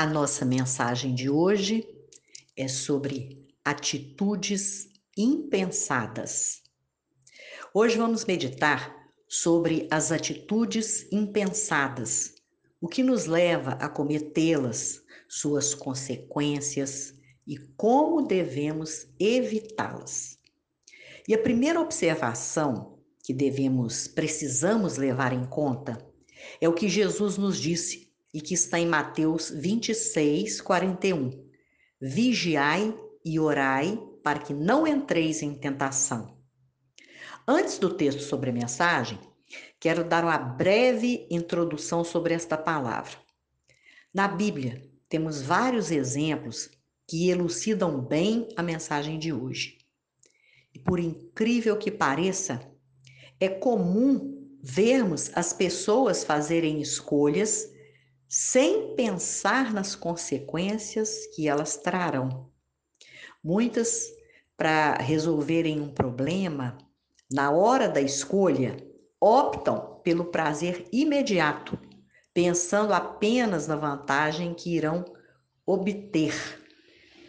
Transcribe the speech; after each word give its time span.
A 0.00 0.06
nossa 0.06 0.46
mensagem 0.46 1.14
de 1.14 1.28
hoje 1.28 1.86
é 2.56 2.66
sobre 2.68 3.46
atitudes 3.62 4.88
impensadas. 5.14 6.62
Hoje 7.74 7.98
vamos 7.98 8.24
meditar 8.24 8.96
sobre 9.28 9.86
as 9.90 10.10
atitudes 10.10 11.06
impensadas, 11.12 12.34
o 12.80 12.88
que 12.88 13.02
nos 13.02 13.26
leva 13.26 13.72
a 13.72 13.90
cometê-las, 13.90 15.02
suas 15.28 15.74
consequências 15.74 17.12
e 17.46 17.58
como 17.76 18.22
devemos 18.22 19.06
evitá-las. 19.18 20.38
E 21.28 21.34
a 21.34 21.42
primeira 21.42 21.78
observação 21.78 22.98
que 23.22 23.34
devemos, 23.34 24.08
precisamos 24.08 24.96
levar 24.96 25.34
em 25.34 25.44
conta 25.44 26.02
é 26.58 26.66
o 26.66 26.72
que 26.72 26.88
Jesus 26.88 27.36
nos 27.36 27.58
disse 27.58 28.09
e 28.32 28.40
que 28.40 28.54
está 28.54 28.78
em 28.78 28.86
Mateus 28.86 29.50
26, 29.50 30.60
41. 30.60 31.48
Vigiai 32.00 32.94
e 33.24 33.38
orai 33.38 34.00
para 34.22 34.38
que 34.38 34.54
não 34.54 34.86
entreis 34.86 35.42
em 35.42 35.54
tentação. 35.54 36.38
Antes 37.46 37.78
do 37.78 37.94
texto 37.94 38.20
sobre 38.20 38.50
a 38.50 38.52
mensagem, 38.52 39.18
quero 39.78 40.04
dar 40.04 40.24
uma 40.24 40.38
breve 40.38 41.26
introdução 41.30 42.04
sobre 42.04 42.34
esta 42.34 42.56
palavra. 42.56 43.16
Na 44.12 44.28
Bíblia, 44.28 44.82
temos 45.08 45.42
vários 45.42 45.90
exemplos 45.90 46.70
que 47.08 47.28
elucidam 47.28 48.00
bem 48.00 48.48
a 48.56 48.62
mensagem 48.62 49.18
de 49.18 49.32
hoje. 49.32 49.78
E 50.72 50.78
por 50.78 51.00
incrível 51.00 51.76
que 51.76 51.90
pareça, 51.90 52.60
é 53.40 53.48
comum 53.48 54.58
vermos 54.62 55.30
as 55.34 55.52
pessoas 55.52 56.22
fazerem 56.22 56.80
escolhas 56.80 57.69
sem 58.32 58.94
pensar 58.94 59.74
nas 59.74 59.96
consequências 59.96 61.26
que 61.34 61.48
elas 61.48 61.76
trarão. 61.76 62.48
Muitas, 63.42 64.06
para 64.56 64.94
resolverem 64.98 65.80
um 65.80 65.92
problema, 65.92 66.78
na 67.28 67.50
hora 67.50 67.88
da 67.88 68.00
escolha, 68.00 68.76
optam 69.20 70.00
pelo 70.04 70.26
prazer 70.26 70.86
imediato, 70.92 71.76
pensando 72.32 72.92
apenas 72.92 73.66
na 73.66 73.74
vantagem 73.74 74.54
que 74.54 74.76
irão 74.76 75.04
obter, 75.66 76.32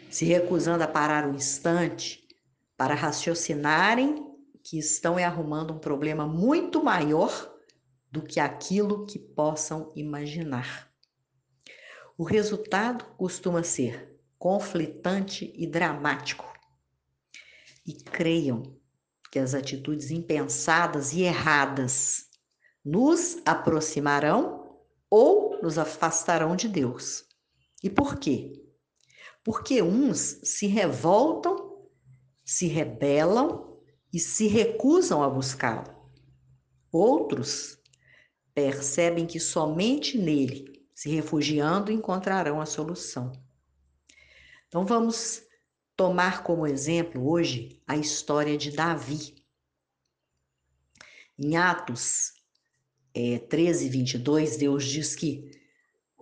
se 0.08 0.24
recusando 0.24 0.84
a 0.84 0.88
parar 0.88 1.26
um 1.26 1.34
instante 1.34 2.28
para 2.76 2.94
raciocinarem 2.94 4.24
que 4.62 4.78
estão 4.78 5.18
arrumando 5.18 5.72
um 5.72 5.80
problema 5.80 6.28
muito 6.28 6.80
maior 6.80 7.52
do 8.08 8.22
que 8.22 8.38
aquilo 8.38 9.04
que 9.04 9.18
possam 9.18 9.90
imaginar. 9.96 10.91
O 12.22 12.24
resultado 12.24 13.04
costuma 13.16 13.64
ser 13.64 14.16
conflitante 14.38 15.52
e 15.56 15.66
dramático. 15.66 16.46
E 17.84 17.94
creiam 17.94 18.78
que 19.28 19.40
as 19.40 19.54
atitudes 19.54 20.12
impensadas 20.12 21.12
e 21.12 21.22
erradas 21.22 22.28
nos 22.84 23.38
aproximarão 23.44 24.78
ou 25.10 25.60
nos 25.60 25.78
afastarão 25.78 26.54
de 26.54 26.68
Deus. 26.68 27.24
E 27.82 27.90
por 27.90 28.16
quê? 28.20 28.52
Porque 29.42 29.82
uns 29.82 30.38
se 30.44 30.68
revoltam, 30.68 31.88
se 32.44 32.68
rebelam 32.68 33.80
e 34.12 34.20
se 34.20 34.46
recusam 34.46 35.24
a 35.24 35.28
buscá-lo. 35.28 36.08
Outros 36.92 37.82
percebem 38.54 39.26
que 39.26 39.40
somente 39.40 40.16
nele, 40.16 40.71
se 41.02 41.10
refugiando, 41.10 41.90
encontrarão 41.90 42.60
a 42.60 42.64
solução. 42.64 43.32
Então 44.68 44.86
vamos 44.86 45.42
tomar 45.96 46.44
como 46.44 46.64
exemplo 46.64 47.28
hoje 47.28 47.82
a 47.88 47.96
história 47.96 48.56
de 48.56 48.70
Davi. 48.70 49.34
Em 51.36 51.56
Atos 51.56 52.34
é, 53.12 53.40
13, 53.40 53.88
22, 53.88 54.56
Deus 54.58 54.84
diz 54.84 55.16
que, 55.16 55.50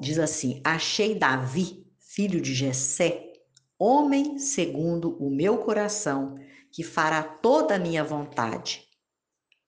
diz 0.00 0.18
assim, 0.18 0.62
achei 0.64 1.14
Davi, 1.14 1.86
filho 1.98 2.40
de 2.40 2.54
Jessé, 2.54 3.34
homem 3.78 4.38
segundo 4.38 5.14
o 5.22 5.28
meu 5.28 5.58
coração, 5.58 6.38
que 6.72 6.82
fará 6.82 7.22
toda 7.22 7.74
a 7.74 7.78
minha 7.78 8.02
vontade 8.02 8.88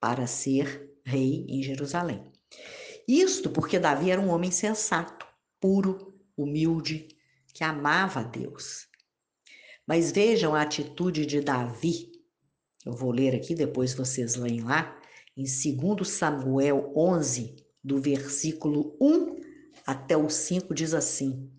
para 0.00 0.26
ser 0.26 0.90
rei 1.04 1.44
em 1.50 1.62
Jerusalém. 1.62 2.32
Isto 3.06 3.50
porque 3.50 3.78
Davi 3.78 4.10
era 4.10 4.20
um 4.20 4.30
homem 4.30 4.50
sensato, 4.50 5.26
puro, 5.60 6.14
humilde, 6.36 7.08
que 7.52 7.64
amava 7.64 8.20
a 8.20 8.24
Deus. 8.24 8.86
Mas 9.86 10.12
vejam 10.12 10.54
a 10.54 10.62
atitude 10.62 11.26
de 11.26 11.40
Davi. 11.40 12.12
Eu 12.84 12.92
vou 12.92 13.10
ler 13.10 13.34
aqui, 13.34 13.54
depois 13.54 13.94
vocês 13.94 14.36
leem 14.36 14.62
lá, 14.62 14.98
em 15.36 15.44
2 15.44 16.08
Samuel 16.08 16.92
11, 16.96 17.56
do 17.82 17.98
versículo 17.98 18.96
1 19.00 19.40
até 19.86 20.16
o 20.16 20.28
5, 20.28 20.72
diz 20.74 20.94
assim: 20.94 21.50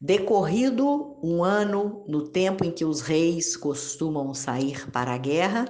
Decorrido 0.00 1.18
um 1.22 1.42
ano 1.42 2.04
no 2.08 2.28
tempo 2.28 2.64
em 2.64 2.70
que 2.70 2.84
os 2.84 3.00
reis 3.00 3.56
costumam 3.56 4.32
sair 4.34 4.90
para 4.90 5.12
a 5.12 5.18
guerra, 5.18 5.64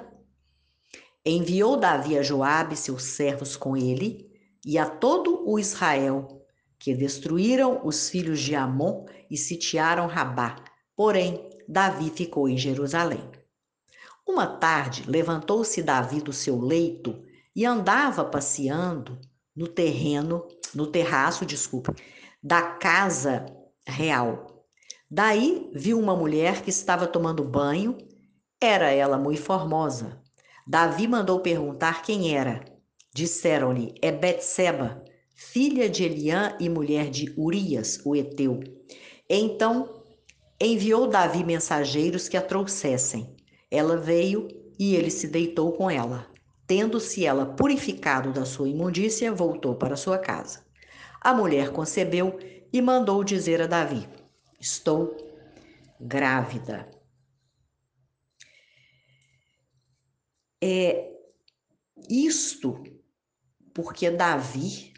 enviou 1.25 1.77
Davi 1.77 2.19
a 2.19 2.23
Joabe 2.23 2.77
seus 2.77 3.05
servos 3.05 3.57
com 3.57 3.77
ele 3.77 4.34
e 4.65 4.79
a 4.79 4.87
todo 4.87 5.49
o 5.49 5.59
Israel, 5.59 6.45
que 6.79 6.95
destruíram 6.95 7.81
os 7.85 8.09
filhos 8.09 8.41
de 8.41 8.55
Amon 8.55 9.07
e 9.31 9.37
sitiaram 9.37 10.07
Rabá. 10.07 10.57
Porém, 10.97 11.49
Davi 11.69 12.11
ficou 12.11 12.49
em 12.49 12.57
Jerusalém. 12.57 13.23
Uma 14.27 14.47
tarde, 14.47 15.05
levantou-se 15.07 15.83
Davi 15.83 16.21
do 16.21 16.33
seu 16.33 16.61
leito 16.61 17.23
e 17.55 17.65
andava 17.65 18.25
passeando 18.25 19.19
no 19.55 19.69
terreno, 19.69 20.47
no 20.75 20.87
terraço, 20.87 21.45
desculpa, 21.45 21.95
da 22.43 22.63
casa 22.63 23.47
real. 23.87 24.67
Daí 25.11 25.71
viu 25.75 25.99
uma 25.99 26.17
mulher 26.17 26.63
que 26.63 26.71
estava 26.71 27.07
tomando 27.07 27.45
banho, 27.45 27.97
era 28.61 28.91
ela 28.91 29.19
muito 29.19 29.43
formosa. 29.43 30.21
Davi 30.67 31.07
mandou 31.07 31.41
perguntar 31.41 32.03
quem 32.03 32.35
era. 32.35 32.74
Disseram-lhe: 33.15 33.95
É 34.03 34.11
Betseba, 34.11 35.05
filha 35.37 35.89
de 35.89 36.03
Eliã 36.03 36.57
e 36.59 36.69
mulher 36.69 37.09
de 37.09 37.33
Urias, 37.37 38.01
o 38.05 38.17
heteu. 38.17 38.59
Então 39.31 40.03
enviou 40.61 41.07
Davi 41.07 41.45
mensageiros 41.45 42.29
que 42.29 42.37
a 42.37 42.43
trouxessem. 42.43 43.37
Ela 43.71 43.97
veio 43.97 44.49
e 44.77 44.97
ele 44.97 45.11
se 45.11 45.29
deitou 45.29 45.73
com 45.73 45.89
ela. 45.89 46.27
Tendo-se 46.67 47.25
ela 47.25 47.47
purificado 47.47 48.33
da 48.33 48.45
sua 48.45 48.69
imundícia, 48.69 49.31
voltou 49.31 49.77
para 49.77 49.97
sua 49.97 50.19
casa. 50.19 50.65
A 51.21 51.33
mulher 51.33 51.71
concebeu 51.71 52.37
e 52.73 52.83
mandou 52.83 53.23
dizer 53.23 53.63
a 53.63 53.69
Davi: 53.69 54.09
Estou 54.61 55.17
grávida. 56.01 56.91
É 60.61 61.13
isto 62.09 62.83
porque 63.75 64.09
Davi 64.09 64.95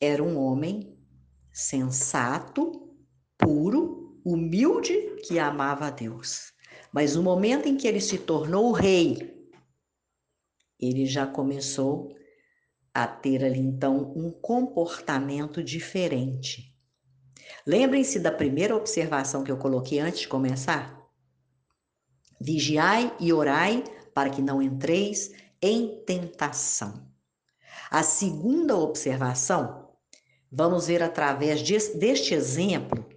era 0.00 0.22
um 0.22 0.38
homem 0.38 0.98
sensato, 1.52 2.90
puro, 3.36 4.20
humilde, 4.24 5.16
que 5.26 5.38
amava 5.38 5.86
a 5.86 5.90
Deus. 5.90 6.52
Mas 6.90 7.14
no 7.14 7.22
momento 7.22 7.68
em 7.68 7.76
que 7.76 7.86
ele 7.86 8.00
se 8.00 8.18
tornou 8.18 8.72
rei, 8.72 9.36
ele 10.80 11.04
já 11.04 11.26
começou 11.26 12.16
a 12.94 13.06
ter 13.06 13.44
ali 13.44 13.58
então 13.58 14.12
um 14.16 14.30
comportamento 14.30 15.62
diferente. 15.62 16.74
Lembrem-se 17.66 18.18
da 18.18 18.32
primeira 18.32 18.74
observação 18.74 19.44
que 19.44 19.52
eu 19.52 19.58
coloquei 19.58 19.98
antes 19.98 20.20
de 20.20 20.28
começar? 20.28 20.98
Vigiai 22.40 23.14
e 23.20 23.32
orai 23.32 23.84
para 24.14 24.30
que 24.30 24.40
não 24.40 24.62
entreis 24.62 25.32
em 25.60 26.02
tentação. 26.04 27.07
A 27.90 28.02
segunda 28.02 28.76
observação, 28.76 29.88
vamos 30.50 30.86
ver 30.86 31.02
através 31.02 31.62
deste 31.62 32.34
exemplo 32.34 33.08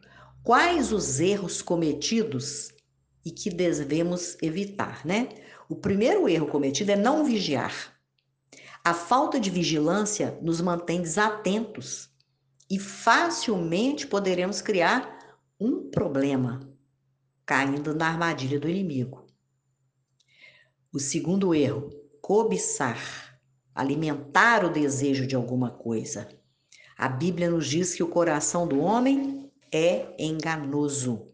quais 0.44 0.92
os 0.92 1.20
erros 1.20 1.62
cometidos 1.62 2.70
e 3.24 3.32
que 3.32 3.50
devemos 3.50 4.38
evitar, 4.42 5.06
né? 5.06 5.30
O 5.70 5.76
primeiro 5.76 6.28
erro 6.28 6.48
cometido 6.48 6.92
é 6.92 6.96
não 6.96 7.24
vigiar. 7.24 7.94
A 8.84 8.94
falta 8.94 9.40
de 9.40 9.50
vigilância 9.50 10.38
nos 10.42 10.60
mantém 10.60 11.02
desatentos 11.02 12.10
e 12.70 12.80
facilmente 12.80 14.08
poderemos 14.08 14.62
criar 14.62 15.38
um 15.60 15.90
problema, 15.92 16.60
caindo 17.46 17.94
na 17.94 18.08
armadilha 18.08 18.60
do 18.60 18.68
inimigo. 18.68 19.28
O 20.92 21.00
segundo 21.00 21.54
erro, 21.54 21.90
cobiçar 22.22 23.31
alimentar 23.74 24.66
o 24.66 24.70
desejo 24.70 25.26
de 25.26 25.36
alguma 25.36 25.70
coisa. 25.70 26.28
A 26.98 27.08
Bíblia 27.08 27.50
nos 27.50 27.68
diz 27.68 27.96
que 27.96 28.04
o 28.04 28.08
coração 28.08 28.68
do 28.68 28.80
homem 28.80 29.52
é 29.72 30.14
enganoso. 30.20 31.28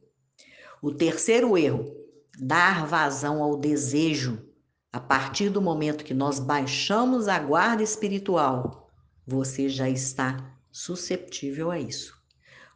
O 0.81 0.91
terceiro 0.91 1.57
erro, 1.57 1.91
dar 2.39 2.85
vazão 2.85 3.41
ao 3.41 3.57
desejo. 3.57 4.45
A 4.93 4.99
partir 4.99 5.49
do 5.49 5.61
momento 5.61 6.03
que 6.03 6.13
nós 6.13 6.39
baixamos 6.39 7.27
a 7.27 7.37
guarda 7.39 7.83
espiritual, 7.83 8.89
você 9.25 9.67
já 9.67 9.89
está 9.89 10.55
susceptível 10.71 11.69
a 11.69 11.79
isso. 11.79 12.15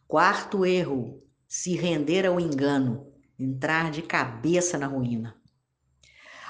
Quarto 0.08 0.66
erro, 0.66 1.24
se 1.48 1.76
render 1.76 2.26
ao 2.26 2.40
engano, 2.40 3.08
entrar 3.40 3.92
de 3.92 4.02
cabeça 4.02 4.78
na 4.78 4.88
ruína. 4.88 5.36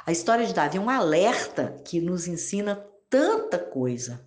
A 0.05 0.11
história 0.11 0.45
de 0.45 0.53
Davi 0.53 0.77
é 0.77 0.81
um 0.81 0.89
alerta 0.89 1.79
que 1.85 2.01
nos 2.01 2.27
ensina 2.27 2.83
tanta 3.11 3.59
coisa, 3.59 4.25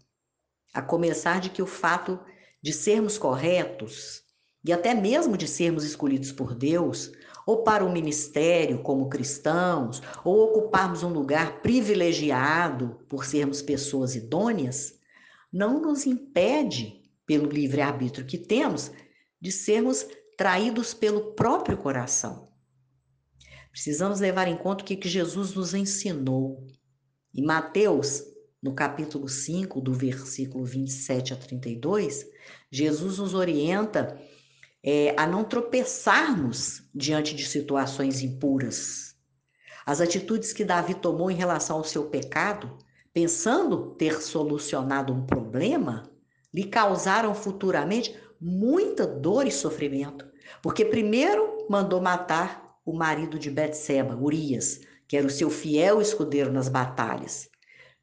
a 0.72 0.82
começar 0.82 1.40
de 1.40 1.48
que 1.48 1.62
o 1.62 1.66
fato 1.66 2.20
de 2.62 2.70
sermos 2.70 3.16
corretos 3.16 4.22
e 4.62 4.72
até 4.72 4.94
mesmo 4.94 5.36
de 5.38 5.48
sermos 5.48 5.84
escolhidos 5.84 6.30
por 6.30 6.54
Deus, 6.54 7.10
ou 7.46 7.62
para 7.62 7.84
o 7.84 7.92
ministério 7.92 8.82
como 8.82 9.08
cristãos, 9.08 10.02
ou 10.24 10.44
ocuparmos 10.44 11.02
um 11.02 11.08
lugar 11.08 11.60
privilegiado 11.60 13.00
por 13.08 13.24
sermos 13.24 13.60
pessoas 13.60 14.14
idôneas, 14.14 14.98
não 15.52 15.80
nos 15.80 16.06
impede, 16.06 17.02
pelo 17.26 17.48
livre-arbítrio 17.48 18.26
que 18.26 18.36
temos, 18.36 18.90
de 19.40 19.50
sermos 19.50 20.06
traídos 20.36 20.92
pelo 20.92 21.34
próprio 21.34 21.76
coração. 21.76 22.50
Precisamos 23.70 24.20
levar 24.20 24.46
em 24.46 24.56
conta 24.56 24.84
o 24.84 24.86
que 24.86 25.08
Jesus 25.08 25.54
nos 25.54 25.72
ensinou. 25.72 26.66
Em 27.34 27.44
Mateus, 27.44 28.33
no 28.64 28.72
capítulo 28.72 29.28
5, 29.28 29.78
do 29.78 29.92
versículo 29.92 30.64
27 30.64 31.34
a 31.34 31.36
32, 31.36 32.26
Jesus 32.70 33.18
nos 33.18 33.34
orienta 33.34 34.18
é, 34.82 35.14
a 35.18 35.26
não 35.26 35.44
tropeçarmos 35.44 36.82
diante 36.94 37.34
de 37.34 37.46
situações 37.46 38.22
impuras. 38.22 39.16
As 39.84 40.00
atitudes 40.00 40.54
que 40.54 40.64
Davi 40.64 40.94
tomou 40.94 41.30
em 41.30 41.34
relação 41.34 41.76
ao 41.76 41.84
seu 41.84 42.04
pecado, 42.06 42.78
pensando 43.12 43.94
ter 43.96 44.22
solucionado 44.22 45.12
um 45.12 45.26
problema, 45.26 46.10
lhe 46.52 46.64
causaram 46.64 47.34
futuramente 47.34 48.18
muita 48.40 49.06
dor 49.06 49.46
e 49.46 49.50
sofrimento, 49.50 50.24
porque 50.62 50.86
primeiro 50.86 51.66
mandou 51.68 52.00
matar 52.00 52.78
o 52.82 52.94
marido 52.94 53.38
de 53.38 53.50
Betseba, 53.50 54.16
Urias, 54.16 54.80
que 55.06 55.18
era 55.18 55.26
o 55.26 55.30
seu 55.30 55.50
fiel 55.50 56.00
escudeiro 56.00 56.50
nas 56.50 56.70
batalhas. 56.70 57.52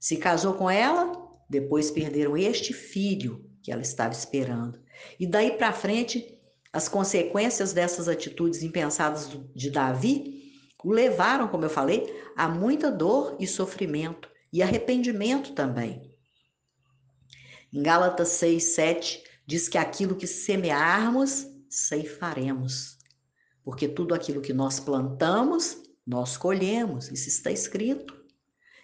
Se 0.01 0.17
casou 0.17 0.55
com 0.55 0.69
ela, 0.69 1.13
depois 1.49 1.91
perderam 1.91 2.35
este 2.35 2.73
filho 2.73 3.49
que 3.63 3.71
ela 3.71 3.81
estava 3.81 4.11
esperando. 4.11 4.77
E 5.19 5.27
daí 5.27 5.51
para 5.51 5.71
frente, 5.71 6.37
as 6.73 6.89
consequências 6.89 7.71
dessas 7.71 8.09
atitudes 8.09 8.63
impensadas 8.63 9.29
de 9.55 9.69
Davi 9.69 10.41
o 10.83 10.91
levaram, 10.91 11.47
como 11.47 11.63
eu 11.63 11.69
falei, 11.69 12.11
a 12.35 12.49
muita 12.49 12.91
dor 12.91 13.37
e 13.39 13.45
sofrimento 13.45 14.27
e 14.51 14.63
arrependimento 14.63 15.53
também. 15.53 16.11
Em 17.71 17.83
Gálatas 17.83 18.29
6, 18.29 18.63
7, 18.63 19.23
diz 19.45 19.69
que 19.69 19.77
aquilo 19.77 20.15
que 20.15 20.25
semearmos, 20.25 21.45
ceifaremos 21.69 22.99
porque 23.63 23.87
tudo 23.87 24.13
aquilo 24.13 24.41
que 24.41 24.53
nós 24.53 24.79
plantamos, 24.79 25.77
nós 26.05 26.37
colhemos, 26.37 27.09
isso 27.11 27.29
está 27.29 27.51
escrito. 27.51 28.20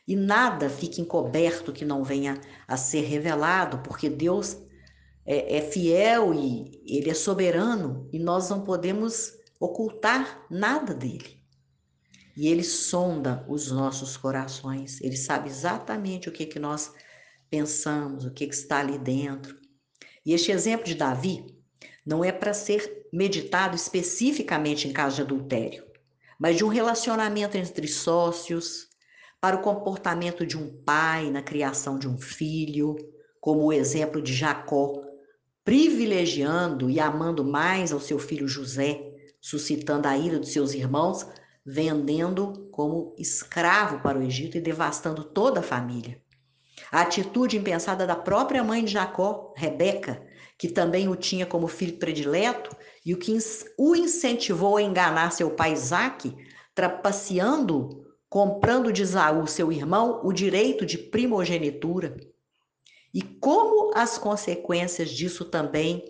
E 0.08 0.16
nada 0.16 0.70
fica 0.70 1.02
encoberto 1.02 1.74
que 1.74 1.84
não 1.84 2.04
venha 2.04 2.40
a 2.68 2.78
ser 2.78 3.02
revelado, 3.02 3.80
porque 3.80 4.10
Deus 4.10 4.58
é, 5.26 5.58
é 5.58 5.62
fiel 5.62 6.34
e 6.34 6.82
Ele 6.86 7.10
é 7.10 7.14
soberano 7.14 8.08
e 8.14 8.18
nós 8.18 8.50
não 8.50 8.64
podemos 8.64 9.34
ocultar 9.60 10.46
nada 10.50 10.94
dele. 10.94 11.38
E 12.38 12.48
Ele 12.48 12.64
sonda 12.64 13.46
os 13.50 13.72
nossos 13.72 14.16
corações, 14.16 15.02
Ele 15.02 15.18
sabe 15.18 15.50
exatamente 15.50 16.30
o 16.30 16.32
que, 16.32 16.46
que 16.46 16.60
nós 16.60 16.94
pensamos, 17.50 18.26
o 18.26 18.32
que, 18.32 18.48
que 18.48 18.56
está 18.56 18.80
ali 18.80 18.98
dentro. 18.98 19.58
E 20.26 20.34
este 20.34 20.52
exemplo 20.52 20.86
de 20.86 20.96
Davi, 20.96 21.58
não 22.06 22.24
é 22.24 22.32
para 22.32 22.54
ser 22.54 23.08
meditado 23.12 23.76
especificamente 23.76 24.88
em 24.88 24.94
caso 24.94 25.18
de 25.18 25.22
adultério, 25.24 25.86
mas 26.40 26.56
de 26.56 26.64
um 26.64 26.70
relacionamento 26.70 27.58
entre 27.58 27.88
sócios, 27.88 28.88
para 29.40 29.56
o 29.56 29.62
comportamento 29.62 30.46
de 30.46 30.58
um 30.58 30.82
pai 30.84 31.30
na 31.30 31.42
criação 31.42 31.98
de 31.98 32.08
um 32.08 32.18
filho, 32.18 32.96
como 33.40 33.64
o 33.64 33.74
exemplo 33.74 34.22
de 34.22 34.34
Jacó, 34.34 35.02
privilegiando 35.64 36.90
e 36.90 37.00
amando 37.00 37.44
mais 37.44 37.92
ao 37.92 38.00
seu 38.00 38.18
filho 38.18 38.48
José, 38.48 39.02
suscitando 39.40 40.08
a 40.08 40.18
ira 40.18 40.40
dos 40.40 40.52
seus 40.52 40.74
irmãos, 40.74 41.28
vendendo 41.66 42.70
como 42.72 43.14
escravo 43.18 44.00
para 44.00 44.18
o 44.18 44.24
Egito 44.24 44.58
e 44.58 44.62
devastando 44.62 45.24
toda 45.24 45.60
a 45.60 45.64
família. 45.64 46.22
A 46.92 47.02
atitude 47.02 47.58
impensada 47.58 48.08
da 48.08 48.16
própria 48.16 48.64
mãe 48.64 48.84
de 48.86 48.94
Jacó, 48.94 49.54
Rebeca, 49.58 50.26
que 50.58 50.70
também 50.70 51.08
o 51.10 51.16
tinha 51.16 51.46
como 51.46 51.68
filho 51.68 51.98
predileto, 51.98 52.76
e 53.06 53.14
o 53.14 53.18
que 53.18 53.38
o 53.78 53.96
incentivou 53.96 54.78
a 54.78 54.82
enganar 54.82 55.32
seu 55.32 55.52
pai 55.52 55.74
Isaac, 55.74 56.34
trapaceando, 56.74 58.07
comprando 58.30 58.92
de 58.92 59.02
Esaú, 59.02 59.48
seu 59.48 59.72
irmão, 59.72 60.22
o 60.24 60.34
direito 60.34 60.86
de 60.86 60.98
primogenitura. 60.98 62.18
E 63.14 63.22
como 63.22 63.92
as 63.96 64.18
consequências 64.18 65.10
disso 65.10 65.46
também 65.46 66.04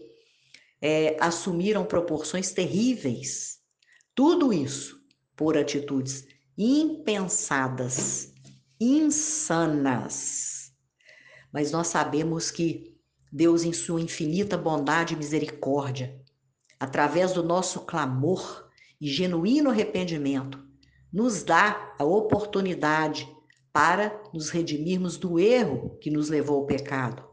é, 0.82 1.16
assumiram 1.20 1.86
proporções 1.86 2.52
terríveis. 2.52 3.60
Tudo 4.16 4.52
isso 4.52 5.00
por 5.36 5.58
atitudes 5.58 6.26
impensadas, 6.58 8.34
insanas. 8.80 10.72
Mas 11.54 11.72
nós 11.72 11.88
sabemos 11.88 12.50
que 12.50 12.98
Deus, 13.32 13.64
em 13.64 13.74
sua 13.74 14.02
infinita 14.02 14.58
bondade 14.58 15.14
e 15.14 15.18
misericórdia, 15.18 16.20
através 16.80 17.34
do 17.34 17.44
nosso 17.44 17.82
clamor 17.82 18.68
e 19.00 19.08
genuíno 19.08 19.70
arrependimento, 19.70 20.67
nos 21.18 21.42
dá 21.42 21.96
a 21.98 22.04
oportunidade 22.04 23.28
para 23.74 24.22
nos 24.32 24.52
redimirmos 24.52 25.18
do 25.18 25.40
erro 25.40 25.98
que 26.00 26.12
nos 26.12 26.30
levou 26.30 26.60
ao 26.60 26.68
pecado. 26.68 27.28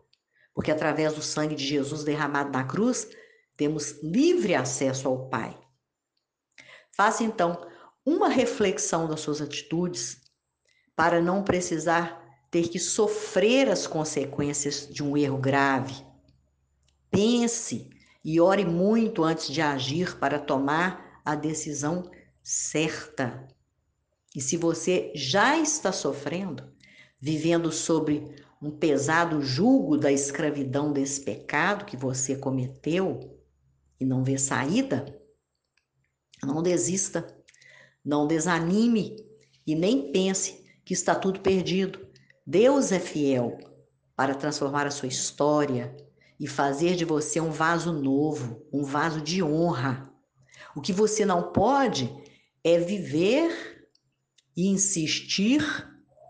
Porque 0.55 0.71
através 0.71 1.13
do 1.13 1.21
sangue 1.21 1.55
de 1.55 1.67
Jesus 1.67 2.03
derramado 2.03 2.51
na 2.51 2.65
cruz, 2.65 3.07
temos 3.59 4.03
livre 4.03 4.55
acesso 4.55 5.07
ao 5.07 5.29
Pai. 5.29 5.55
Faça 6.97 7.25
então 7.25 7.61
uma 8.07 8.31
reflexão 8.31 9.07
das 9.07 9.21
suas 9.21 9.43
atitudes 9.43 10.19
para 10.97 11.21
não 11.21 11.45
precisar 11.45 12.25
ter 12.51 12.69
que 12.69 12.79
sofrer 12.79 13.69
as 13.69 13.87
consequências 13.87 14.89
de 14.89 15.03
um 15.03 15.15
erro 15.15 15.37
grave. 15.37 15.95
Pense 17.11 17.91
e 18.25 18.41
ore 18.41 18.65
muito 18.65 19.23
antes 19.23 19.49
de 19.49 19.61
agir 19.61 20.19
para 20.19 20.39
tomar 20.39 21.21
a 21.23 21.35
decisão 21.35 22.11
certa. 22.43 23.47
E 24.35 24.41
se 24.41 24.57
você 24.57 25.13
já 25.15 25.57
está 25.59 25.93
sofrendo, 25.93 26.73
vivendo 27.21 27.71
sobre 27.71 28.35
um 28.61 28.71
pesado 28.71 29.41
jugo 29.41 29.97
da 29.97 30.11
escravidão 30.11 30.93
desse 30.93 31.21
pecado 31.21 31.85
que 31.85 31.97
você 31.97 32.35
cometeu 32.37 33.39
e 34.01 34.05
não 34.05 34.25
vê 34.25 34.37
saída, 34.37 35.21
não 36.43 36.63
desista, 36.63 37.27
não 38.05 38.27
desanime 38.27 39.17
e 39.67 39.75
nem 39.75 40.11
pense 40.11 40.65
que 40.85 40.93
está 40.93 41.15
tudo 41.15 41.41
perdido. 41.41 42.07
Deus 42.47 42.93
é 42.93 42.99
fiel 42.99 43.59
para 44.17 44.35
transformar 44.35 44.87
a 44.87 44.91
sua 44.91 45.09
história 45.09 45.97
e 46.39 46.47
fazer 46.47 46.97
de 46.97 47.05
você 47.05 47.41
um 47.41 47.51
vaso 47.51 47.93
novo, 47.93 48.67
um 48.73 48.83
vaso 48.83 49.21
de 49.21 49.43
honra. 49.43 50.11
O 50.75 50.81
que 50.81 50.93
você 50.93 51.25
não 51.25 51.53
pode 51.53 52.13
é 52.63 52.79
viver 52.79 53.74
insistir 54.57 55.63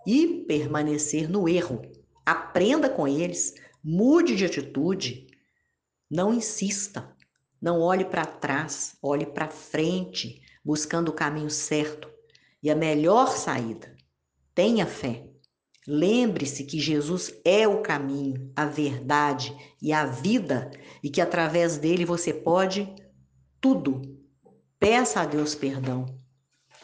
e 0.06 0.44
permanecer 0.46 1.28
no 1.28 1.48
erro. 1.48 1.82
Aprenda 2.24 2.88
com 2.88 3.06
eles, 3.06 3.54
mude 3.82 4.34
de 4.36 4.44
atitude, 4.44 5.26
não 6.10 6.32
insista, 6.32 7.14
não 7.60 7.80
olhe 7.80 8.04
para 8.04 8.24
trás, 8.24 8.96
olhe 9.02 9.26
para 9.26 9.48
frente, 9.48 10.40
buscando 10.64 11.08
o 11.08 11.14
caminho 11.14 11.50
certo 11.50 12.08
e 12.62 12.70
a 12.70 12.74
melhor 12.74 13.36
saída. 13.36 13.94
Tenha 14.54 14.86
fé. 14.86 15.28
Lembre-se 15.86 16.64
que 16.64 16.80
Jesus 16.80 17.34
é 17.44 17.68
o 17.68 17.82
caminho, 17.82 18.50
a 18.56 18.64
verdade 18.64 19.54
e 19.82 19.92
a 19.92 20.06
vida 20.06 20.70
e 21.02 21.10
que 21.10 21.20
através 21.20 21.76
dele 21.76 22.06
você 22.06 22.32
pode 22.32 22.88
tudo. 23.60 24.00
Peça 24.78 25.20
a 25.20 25.26
Deus 25.26 25.54
perdão 25.54 26.06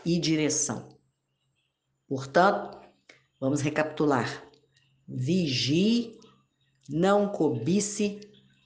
e 0.05 0.19
direção. 0.19 1.00
Portanto, 2.11 2.77
vamos 3.39 3.61
recapitular. 3.61 4.43
Vigie, 5.07 6.19
não 6.89 7.29
cobice, 7.29 8.21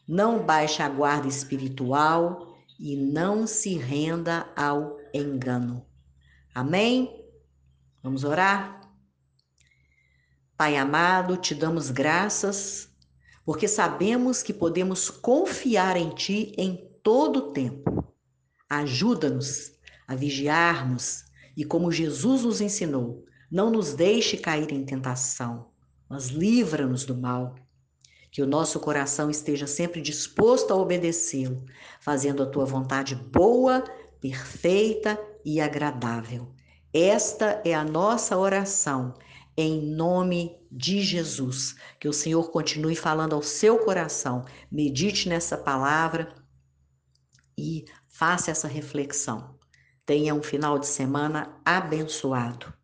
não 0.09 0.43
baixe 0.43 0.81
a 0.81 0.89
guarda 0.89 1.29
espiritual 1.29 2.57
e 2.81 2.97
não 2.97 3.47
se 3.47 3.75
renda 3.75 4.51
ao 4.57 4.97
engano. 5.13 5.85
Amém? 6.55 7.23
Vamos 8.03 8.25
orar? 8.25 8.81
Pai 10.57 10.79
amado, 10.79 11.37
te 11.37 11.55
damos 11.55 11.91
graças, 11.91 12.89
porque 13.45 13.69
sabemos 13.69 14.43
que 14.43 14.55
podemos 14.55 15.11
confiar 15.11 15.99
em 15.99 16.09
Ti 16.15 16.55
em 16.57 16.91
todo 17.03 17.37
o 17.37 17.53
tempo. 17.53 18.11
Ajuda-nos 18.71 19.73
a 20.09 20.15
vigiarmos 20.15 21.27
e, 21.55 21.63
como 21.63 21.93
Jesus 21.93 22.43
nos 22.43 22.63
ensinou, 22.63 23.23
não 23.55 23.71
nos 23.71 23.95
deixe 23.95 24.37
cair 24.37 24.73
em 24.73 24.85
tentação, 24.85 25.69
mas 26.09 26.27
livra-nos 26.27 27.05
do 27.05 27.17
mal. 27.17 27.55
Que 28.29 28.43
o 28.43 28.49
nosso 28.49 28.81
coração 28.81 29.31
esteja 29.31 29.65
sempre 29.65 30.03
disposto 30.03 30.73
a 30.73 30.77
obedecê-lo, 30.77 31.65
fazendo 32.01 32.43
a 32.43 32.47
tua 32.47 32.65
vontade 32.65 33.15
boa, 33.15 33.85
perfeita 34.21 35.17
e 35.45 35.61
agradável. 35.61 36.53
Esta 36.93 37.63
é 37.65 37.73
a 37.73 37.85
nossa 37.85 38.37
oração, 38.37 39.15
em 39.57 39.81
nome 39.81 40.59
de 40.69 41.01
Jesus. 41.01 41.77
Que 42.01 42.09
o 42.09 42.13
Senhor 42.13 42.51
continue 42.51 42.97
falando 42.97 43.37
ao 43.37 43.43
seu 43.43 43.79
coração, 43.79 44.45
medite 44.69 45.29
nessa 45.29 45.57
palavra 45.57 46.35
e 47.57 47.85
faça 48.09 48.51
essa 48.51 48.67
reflexão. 48.67 49.55
Tenha 50.05 50.35
um 50.35 50.43
final 50.43 50.77
de 50.77 50.89
semana 50.89 51.57
abençoado. 51.65 52.75